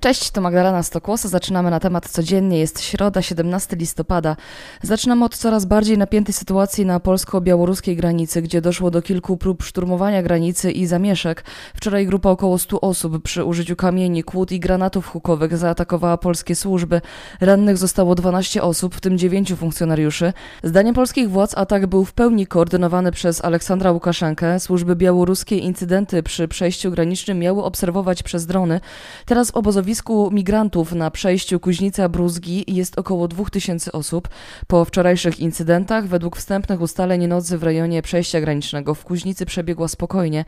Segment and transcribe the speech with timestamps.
[0.00, 1.28] Cześć, to Magdalena Stokłosa.
[1.28, 2.58] Zaczynamy na temat codziennie.
[2.58, 4.36] Jest środa, 17 listopada.
[4.82, 10.22] Zaczynamy od coraz bardziej napiętej sytuacji na polsko-białoruskiej granicy, gdzie doszło do kilku prób szturmowania
[10.22, 11.44] granicy i zamieszek.
[11.74, 17.00] Wczoraj grupa około 100 osób przy użyciu kamieni, kłód i granatów hukowych zaatakowała polskie służby.
[17.40, 20.32] Rannych zostało 12 osób, w tym 9 funkcjonariuszy.
[20.62, 24.60] Zdaniem polskich władz atak był w pełni koordynowany przez Aleksandra Łukaszenkę.
[24.60, 28.80] Służby białoruskie incydenty przy przejściu granicznym miały obserwować przez drony.
[29.26, 29.56] Teraz w
[29.88, 34.28] obozowisku migrantów na przejściu Kuźnica-Bruzgi jest około 2000 osób.
[34.66, 40.44] Po wczorajszych incydentach, według wstępnych ustaleń nocy w rejonie przejścia granicznego w Kuźnicy przebiegła spokojnie.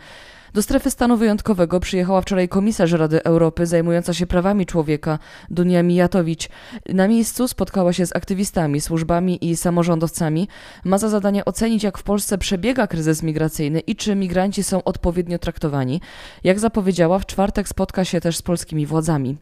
[0.55, 5.19] Do strefy stanu wyjątkowego przyjechała wczoraj komisarz Rady Europy zajmująca się prawami człowieka,
[5.51, 6.49] Dunia Mijatowicz.
[6.89, 10.49] Na miejscu spotkała się z aktywistami, służbami i samorządowcami.
[10.85, 15.39] Ma za zadanie ocenić, jak w Polsce przebiega kryzys migracyjny i czy migranci są odpowiednio
[15.39, 16.01] traktowani.
[16.45, 19.37] Jak zapowiedziała, w czwartek spotka się też z polskimi władzami.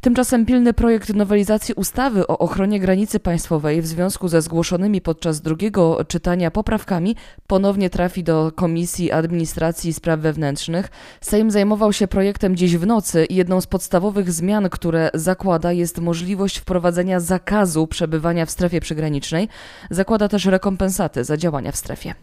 [0.00, 6.04] Tymczasem pilny projekt nowelizacji ustawy o ochronie granicy państwowej w związku ze zgłoszonymi podczas drugiego
[6.04, 7.16] czytania poprawkami
[7.46, 10.90] ponownie trafi do Komisji Administracji i Spraw Wewnętrznych Wewnętrznych.
[11.20, 15.98] Sejm zajmował się projektem dziś w nocy i jedną z podstawowych zmian, które zakłada, jest
[15.98, 19.48] możliwość wprowadzenia zakazu przebywania w strefie przygranicznej.
[19.90, 22.14] Zakłada też rekompensaty za działania w strefie.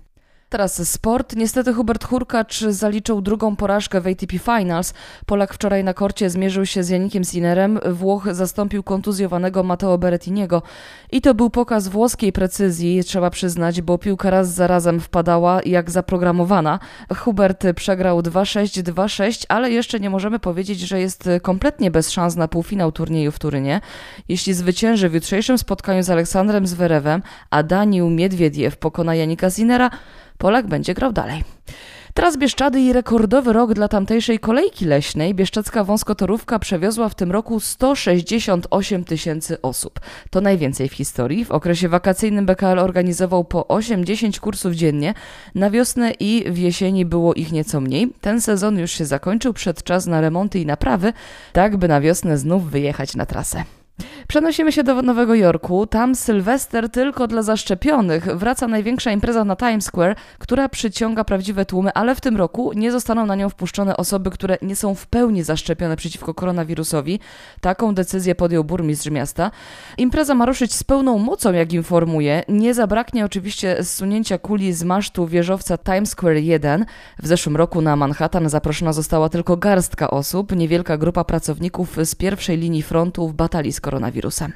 [0.50, 1.36] Teraz sport.
[1.36, 4.94] Niestety Hubert Hurkacz zaliczył drugą porażkę w ATP Finals.
[5.26, 7.80] Polak wczoraj na korcie zmierzył się z Janikiem Sinnerem.
[7.92, 10.62] Włoch zastąpił kontuzjowanego Matteo Berettiniego.
[11.12, 15.92] I to był pokaz włoskiej precyzji, trzeba przyznać, bo piłka raz za razem wpadała jak
[15.92, 16.80] zaprogramowana.
[17.18, 22.48] Hubert przegrał 2-6, 2-6, ale jeszcze nie możemy powiedzieć, że jest kompletnie bez szans na
[22.48, 23.82] półfinał turnieju w Turynie.
[24.30, 29.90] Jeśli zwycięży w jutrzejszym spotkaniu z Aleksandrem Zwerewem, a Danił Miedwiediew pokona Janika Sinera,
[30.40, 31.44] Polak będzie grał dalej.
[32.14, 35.36] Teraz Bieszczady i rekordowy rok dla tamtejszej kolejki leśnej.
[35.36, 40.00] Bieszczadzka wąskotorówka przewiozła w tym roku 168 tysięcy osób.
[40.30, 41.46] To najwięcej w historii.
[41.46, 45.14] W okresie wakacyjnym BKL organizował po 8-10 kursów dziennie.
[45.56, 48.14] Na wiosnę i w jesieni było ich nieco mniej.
[48.22, 51.14] Ten sezon już się zakończył, przed czas na remonty i naprawy,
[51.54, 53.64] tak by na wiosnę znów wyjechać na trasę.
[54.28, 55.88] Przenosimy się do Nowego Jorku.
[55.88, 58.26] Tam Sylwester tylko dla zaszczepionych.
[58.38, 62.92] Wraca największa impreza na Times Square, która przyciąga prawdziwe tłumy, ale w tym roku nie
[62.92, 67.20] zostaną na nią wpuszczone osoby, które nie są w pełni zaszczepione przeciwko koronawirusowi.
[67.62, 69.52] Taką decyzję podjął burmistrz miasta.
[69.98, 72.44] Impreza ma ruszyć z pełną mocą, jak informuje.
[72.48, 76.86] Nie zabraknie oczywiście zsunięcia kuli z masztu wieżowca Times Square 1.
[77.20, 82.58] W zeszłym roku na Manhattan zaproszona została tylko garstka osób, niewielka grupa pracowników z pierwszej
[82.58, 84.54] linii frontu w batalii z koronawirusem.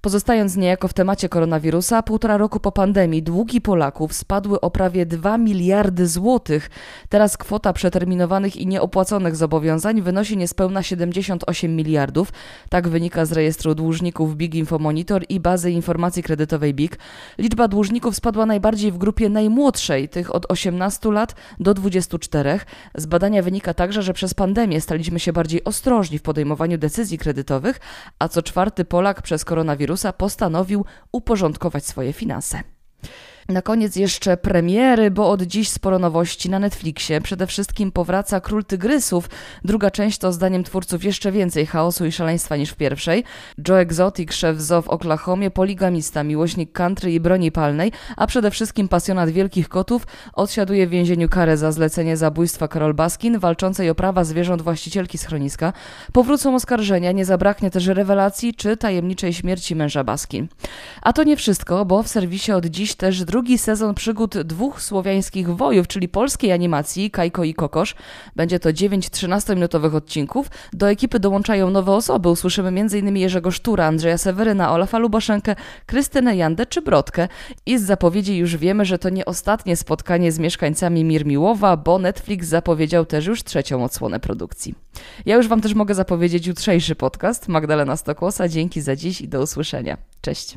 [0.00, 5.38] Pozostając niejako w temacie koronawirusa, półtora roku po pandemii długi Polaków spadły o prawie 2
[5.38, 6.70] miliardy złotych.
[7.08, 12.32] Teraz kwota przeterminowanych i nieopłaconych zobowiązań wynosi niespełna 78 miliardów.
[12.68, 16.98] Tak wynika z rejestru dłużników Big Info Monitor i bazy informacji kredytowej BIG.
[17.38, 22.60] Liczba dłużników spadła najbardziej w grupie najmłodszej, tych od 18 lat do 24.
[22.94, 27.80] Z badania wynika także, że przez pandemię staliśmy się bardziej ostrożni w podejmowaniu decyzji kredytowych,
[28.18, 29.44] a co czwarty Polak przez
[29.96, 32.62] koronawirusa postanowił uporządkować swoje finanse.
[33.48, 37.20] Na koniec jeszcze premiery, bo od dziś sporo nowości na Netflixie.
[37.20, 39.28] Przede wszystkim powraca Król Tygrysów.
[39.64, 43.24] Druga część to zdaniem twórców jeszcze więcej chaosu i szaleństwa niż w pierwszej.
[43.68, 48.88] Joe Exotic, szef zoo w Oklahomie, poligamista, miłośnik country i broni palnej, a przede wszystkim
[48.88, 54.24] pasjonat wielkich kotów, odsiaduje w więzieniu karę za zlecenie zabójstwa Karol Baskin, walczącej o prawa
[54.24, 55.72] zwierząt właścicielki schroniska.
[56.12, 60.48] Powrócą oskarżenia, nie zabraknie też rewelacji czy tajemniczej śmierci męża Baskin.
[61.02, 64.82] A to nie wszystko, bo w serwisie od dziś też drugi drugi sezon przygód dwóch
[64.82, 67.94] słowiańskich wojów, czyli polskiej animacji Kajko i Kokosz.
[68.36, 70.50] Będzie to 9 13-minutowych odcinków.
[70.72, 72.28] Do ekipy dołączają nowe osoby.
[72.28, 73.16] Usłyszymy m.in.
[73.16, 77.28] Jerzego Sztura, Andrzeja Seweryna, Olafa Lubaszenkę, Krystynę Jandę czy Brodkę.
[77.66, 82.48] I z zapowiedzi już wiemy, że to nie ostatnie spotkanie z mieszkańcami Mirmiłowa, bo Netflix
[82.48, 84.74] zapowiedział też już trzecią odsłonę produkcji.
[85.26, 87.48] Ja już Wam też mogę zapowiedzieć jutrzejszy podcast.
[87.48, 89.96] Magdalena Stokłosa, dzięki za dziś i do usłyszenia.
[90.20, 90.56] Cześć.